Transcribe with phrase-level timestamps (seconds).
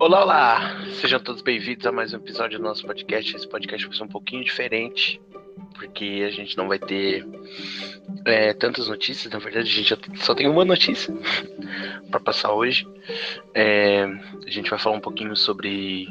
[0.00, 0.76] Olá, olá!
[0.98, 3.36] Sejam todos bem-vindos a mais um episódio do nosso podcast.
[3.36, 5.20] Esse podcast vai ser um pouquinho diferente,
[5.74, 7.22] porque a gente não vai ter
[8.24, 9.30] é, tantas notícias.
[9.30, 9.94] Na verdade, a gente
[10.24, 11.14] só tem uma notícia
[12.10, 12.88] para passar hoje.
[13.54, 16.08] É, a gente vai falar um pouquinho sobre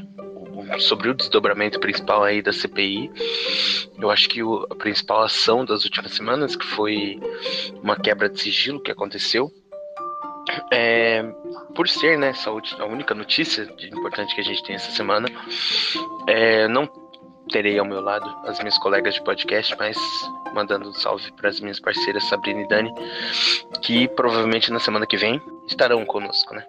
[0.77, 3.09] sobre o desdobramento principal aí da CPI.
[3.97, 7.19] Eu acho que o, a principal ação das últimas semanas, que foi
[7.81, 9.51] uma quebra de sigilo que aconteceu,
[10.71, 11.23] é,
[11.75, 15.27] por ser né, essa a única notícia importante que a gente tem essa semana,
[16.27, 16.87] é, não
[17.51, 19.97] terei ao meu lado as minhas colegas de podcast, mas
[20.53, 22.93] mandando um salve para as minhas parceiras Sabrina e Dani,
[23.81, 26.63] que provavelmente na semana que vem estarão conosco, né?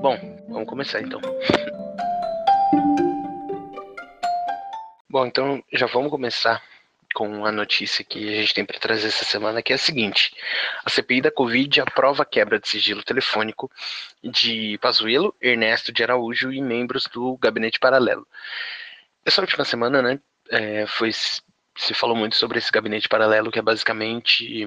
[0.00, 0.18] Bom,
[0.48, 1.20] vamos começar então.
[5.08, 6.62] Bom, então já vamos começar
[7.14, 10.34] com a notícia que a gente tem para trazer essa semana, que é a seguinte:
[10.84, 13.70] a CPI da Covid aprova a quebra de sigilo telefônico
[14.22, 18.26] de Pazuello, Ernesto de Araújo e membros do gabinete paralelo.
[19.24, 23.62] Essa última semana, né, é, foi se falou muito sobre esse gabinete paralelo, que é
[23.62, 24.64] basicamente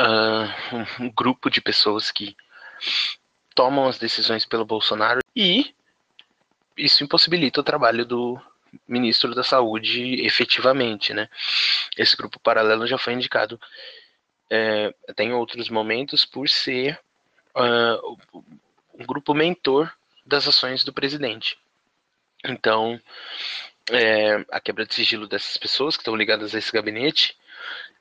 [0.00, 2.36] uh, um, um grupo de pessoas que
[3.54, 5.74] tomam as decisões pelo Bolsonaro e
[6.76, 8.40] isso impossibilita o trabalho do
[8.86, 11.28] ministro da Saúde efetivamente, né?
[11.96, 13.60] Esse grupo paralelo já foi indicado
[14.50, 16.98] é, em outros momentos por ser
[17.54, 18.18] uh,
[18.94, 19.92] um grupo mentor
[20.24, 21.58] das ações do presidente.
[22.44, 23.00] Então,
[23.90, 27.36] é, a quebra de sigilo dessas pessoas que estão ligadas a esse gabinete,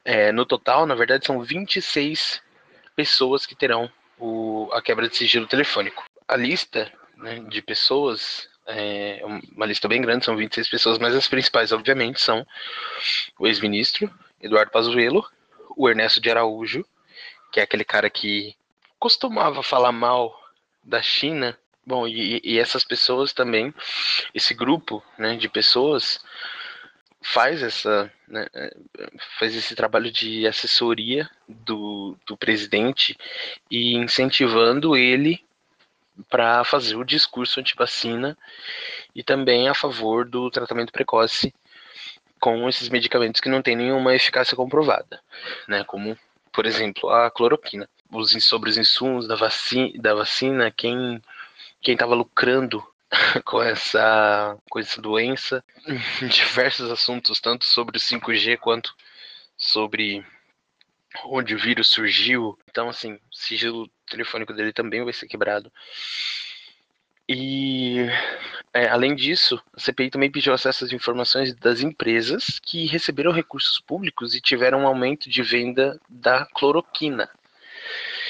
[0.03, 2.41] é, no total, na verdade, são 26
[2.95, 6.03] pessoas que terão o, a quebra de sigilo telefônico.
[6.27, 9.21] A lista né, de pessoas é
[9.55, 12.45] uma lista bem grande, são 26 pessoas, mas as principais, obviamente, são
[13.39, 15.25] o ex-ministro Eduardo Pazuello,
[15.75, 16.86] o Ernesto de Araújo,
[17.52, 18.55] que é aquele cara que
[18.99, 20.33] costumava falar mal
[20.83, 21.58] da China.
[21.86, 23.73] Bom, e, e essas pessoas também,
[24.33, 26.19] esse grupo né, de pessoas
[27.21, 28.47] faz essa né,
[29.39, 33.17] faz esse trabalho de assessoria do, do presidente
[33.70, 35.45] e incentivando ele
[36.30, 38.37] para fazer o discurso anti-vacina
[39.14, 41.53] e também a favor do tratamento precoce
[42.39, 45.21] com esses medicamentos que não têm nenhuma eficácia comprovada,
[45.67, 45.83] né?
[45.83, 46.17] Como,
[46.52, 47.89] por exemplo, a cloroquina.
[48.11, 51.21] Os, sobre os insumos da vacina, da vacina quem
[51.83, 52.86] estava lucrando
[53.43, 55.64] com essa, com essa doença,
[56.30, 58.93] diversos assuntos, tanto sobre o 5G quanto
[59.58, 60.26] sobre
[61.26, 62.58] onde o vírus surgiu.
[62.70, 65.71] Então, assim, sigilo telefônico dele também vai ser quebrado.
[67.27, 68.05] E,
[68.71, 73.80] é, além disso, a CPI também pediu acesso às informações das empresas que receberam recursos
[73.80, 77.30] públicos e tiveram um aumento de venda da cloroquina.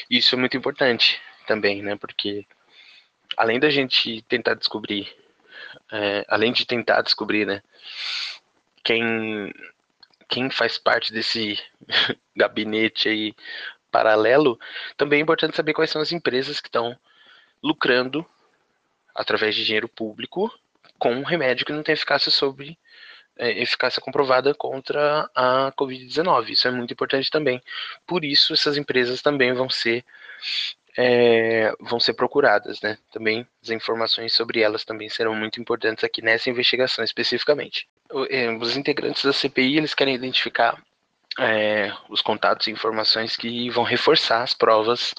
[0.09, 1.97] Isso é muito importante também, né?
[1.97, 2.45] Porque
[3.35, 5.13] além da gente tentar descobrir,
[5.91, 7.61] é, além de tentar descobrir, né?
[8.83, 9.51] Quem
[10.27, 11.59] quem faz parte desse
[12.35, 13.35] gabinete aí
[13.95, 14.59] paralelo,
[14.97, 16.97] também é importante saber quais são as empresas que estão
[17.63, 18.25] lucrando
[19.15, 20.53] através de dinheiro público
[20.99, 22.77] com um remédio que não tem eficácia sobre
[23.37, 26.49] é, eficácia comprovada contra a Covid-19.
[26.49, 27.61] Isso é muito importante também.
[28.05, 30.03] Por isso, essas empresas também vão ser
[30.97, 32.97] é, vão ser procuradas, né?
[33.11, 37.87] Também as informações sobre elas também serão muito importantes aqui nessa investigação especificamente.
[38.29, 40.81] É, os integrantes da CPI eles querem identificar
[41.39, 45.13] é, os contatos e informações que vão reforçar as provas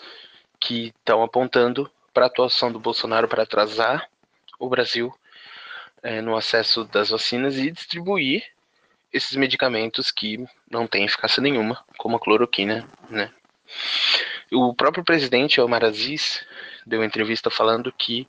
[0.59, 4.09] que estão apontando para a atuação do Bolsonaro para atrasar
[4.59, 5.12] o Brasil
[6.03, 8.44] é, no acesso das vacinas e distribuir
[9.12, 13.31] esses medicamentos que não têm eficácia nenhuma, como a cloroquina, né?
[14.53, 16.47] O próprio presidente Omar Aziz
[16.87, 18.28] deu entrevista falando que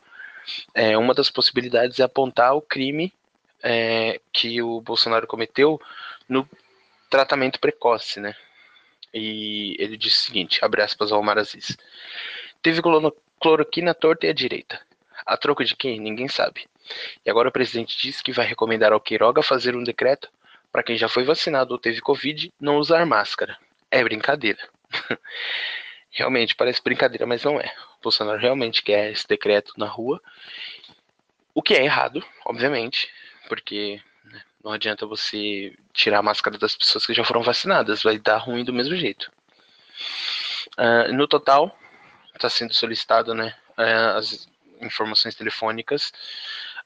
[0.74, 3.14] é, uma das possibilidades é apontar o crime
[3.62, 5.80] é, que o Bolsonaro cometeu
[6.28, 6.48] no
[7.09, 8.35] tratamento precoce, né?
[9.13, 11.78] E ele disse o seguinte, abre aspas ao Omar Aziz.
[12.62, 12.81] Teve
[13.39, 14.80] cloroquina torta e à direita.
[15.25, 16.00] A troco de quem?
[16.00, 16.68] Ninguém sabe.
[17.25, 20.30] E agora o presidente disse que vai recomendar ao Queiroga fazer um decreto
[20.71, 23.57] para quem já foi vacinado ou teve Covid não usar máscara.
[23.89, 24.60] É brincadeira.
[26.12, 27.74] Realmente parece brincadeira, mas não é.
[28.00, 30.21] O Bolsonaro realmente quer esse decreto na rua,
[31.53, 33.12] o que é errado, obviamente,
[33.48, 34.01] porque
[34.63, 38.63] não adianta você tirar a máscara das pessoas que já foram vacinadas, vai dar ruim
[38.63, 39.31] do mesmo jeito.
[40.77, 41.77] Uh, no total,
[42.36, 44.48] está sendo solicitado né, uh, as
[44.81, 46.12] informações telefônicas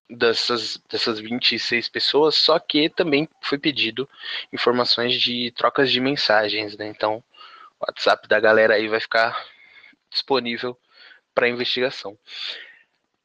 [0.10, 4.08] dessas, dessas 26 pessoas, só que também foi pedido
[4.52, 6.88] informações de trocas de mensagens, né?
[6.88, 7.24] Então,
[7.80, 9.46] o WhatsApp da galera aí vai ficar
[10.10, 10.78] disponível
[11.34, 12.18] para investigação.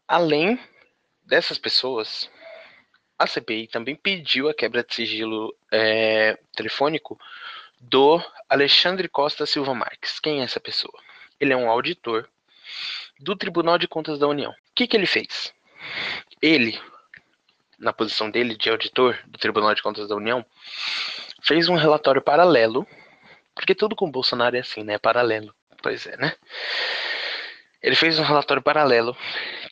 [0.07, 0.59] Além
[1.25, 2.31] dessas pessoas,
[3.19, 7.19] a CPI também pediu a quebra de sigilo é, telefônico
[7.81, 10.19] do Alexandre Costa Silva Marques.
[10.21, 10.99] Quem é essa pessoa?
[11.41, 12.29] Ele é um auditor
[13.19, 14.51] do Tribunal de Contas da União.
[14.51, 15.55] O que, que ele fez?
[16.41, 16.79] Ele,
[17.79, 20.45] na posição dele de auditor do Tribunal de Contas da União,
[21.43, 22.87] fez um relatório paralelo,
[23.55, 24.99] porque tudo com o Bolsonaro é assim, né?
[24.99, 25.55] Paralelo.
[25.83, 26.35] Pois é, né?
[27.83, 29.17] Ele fez um relatório paralelo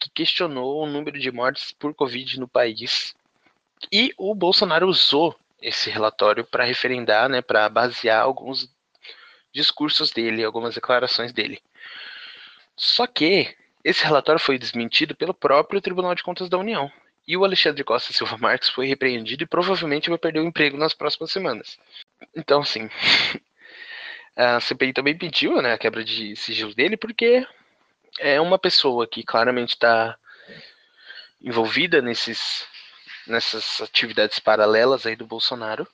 [0.00, 3.14] que questionou o número de mortes por Covid no país.
[3.90, 8.68] E o Bolsonaro usou esse relatório para referendar, né, para basear alguns
[9.52, 11.62] discursos dele, algumas declarações dele.
[12.76, 16.90] Só que esse relatório foi desmentido pelo próprio Tribunal de Contas da União.
[17.26, 20.92] E o Alexandre Costa Silva Marques foi repreendido e provavelmente vai perder o emprego nas
[20.92, 21.78] próximas semanas.
[22.36, 22.90] Então, assim,
[24.36, 27.46] a CPI também pediu né, a quebra de sigilo dele porque
[28.18, 30.16] é uma pessoa que claramente está
[31.40, 32.66] envolvida nesses,
[33.26, 35.86] nessas atividades paralelas aí do Bolsonaro,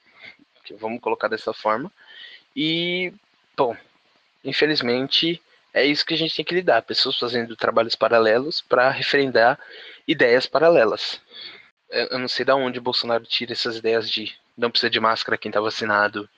[0.65, 1.91] que vamos colocar dessa forma.
[2.55, 3.13] E,
[3.57, 3.77] bom,
[4.45, 5.41] infelizmente
[5.73, 9.59] é isso que a gente tem que lidar, pessoas fazendo trabalhos paralelos para referendar
[10.07, 11.21] ideias paralelas.
[11.89, 15.39] Eu não sei de onde o Bolsonaro tira essas ideias de não precisa de máscara
[15.39, 16.29] quem está vacinado,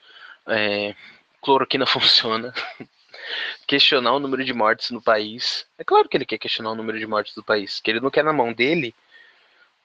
[0.47, 0.95] é,
[1.41, 2.53] cloroquina funciona
[3.67, 5.65] questionar o número de mortes no país.
[5.77, 8.09] É claro que ele quer questionar o número de mortes do país, que ele não
[8.09, 8.93] quer na mão dele.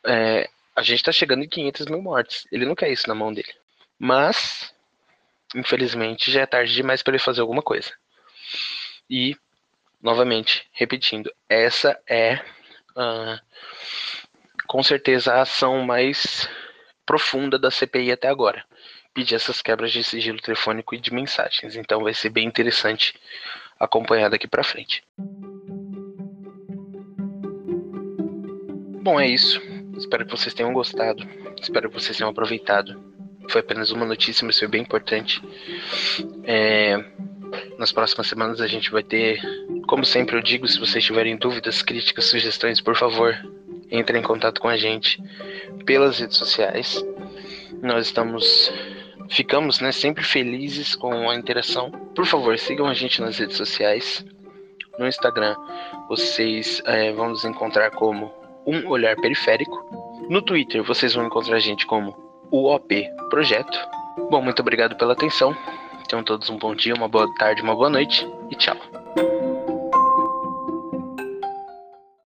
[0.04, 2.46] É, a gente está chegando em 500 mil mortes.
[2.52, 3.52] Ele não quer isso na mão dele.
[3.98, 4.72] Mas,
[5.52, 7.90] infelizmente, já é tarde demais para ele fazer alguma coisa.
[9.10, 9.36] E,
[10.00, 12.36] novamente, repetindo, essa é
[12.96, 13.40] uh,
[14.68, 16.48] com certeza a ação mais
[17.04, 18.64] profunda da CPI até agora
[19.12, 21.74] pedir essas quebras de sigilo telefônico e de mensagens.
[21.74, 23.18] Então vai ser bem interessante
[23.80, 25.02] acompanhar daqui para frente.
[29.02, 29.60] Bom, é isso.
[29.98, 31.26] Espero que vocês tenham gostado.
[31.60, 32.98] Espero que vocês tenham aproveitado.
[33.50, 35.42] Foi apenas uma notícia, mas foi bem importante.
[36.44, 37.04] É...
[37.78, 39.40] Nas próximas semanas a gente vai ter,
[39.86, 43.36] como sempre eu digo, se vocês tiverem dúvidas, críticas, sugestões, por favor,
[43.90, 45.22] entrem em contato com a gente
[45.84, 47.04] pelas redes sociais.
[47.82, 48.70] Nós estamos
[49.30, 51.90] ficamos né, sempre felizes com a interação.
[52.14, 54.24] Por favor, sigam a gente nas redes sociais.
[54.98, 55.54] No Instagram,
[56.08, 58.32] vocês é, vão nos encontrar como
[58.66, 59.84] Um Olhar Periférico.
[60.28, 62.14] No Twitter, vocês vão encontrar a gente como
[62.50, 63.78] o OP Projeto.
[64.30, 65.56] Bom, muito obrigado pela atenção.
[66.08, 68.76] Tenham todos um bom dia, uma boa tarde, uma boa noite e tchau.